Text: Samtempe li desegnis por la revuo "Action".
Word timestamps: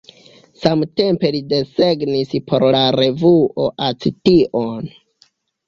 Samtempe 0.61 1.31
li 1.35 1.41
desegnis 1.51 2.33
por 2.49 2.67
la 2.77 2.81
revuo 2.97 3.69
"Action". 3.91 4.93